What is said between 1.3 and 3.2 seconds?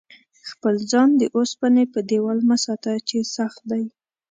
اوسپنې په دېوال مه ساته چې